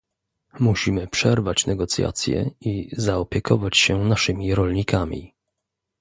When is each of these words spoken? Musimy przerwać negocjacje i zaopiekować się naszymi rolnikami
Musimy 0.59 1.07
przerwać 1.07 1.65
negocjacje 1.65 2.49
i 2.61 2.89
zaopiekować 2.97 3.77
się 3.77 3.97
naszymi 3.97 4.55
rolnikami 4.55 5.33